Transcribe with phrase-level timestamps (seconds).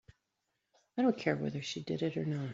[0.97, 2.49] I don't care whether she did or not.